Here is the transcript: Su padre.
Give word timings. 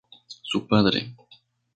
Su 0.41 0.65
padre. 0.67 1.13